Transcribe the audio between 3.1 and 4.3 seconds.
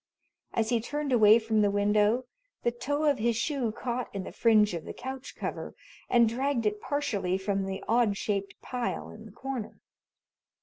his shoe caught in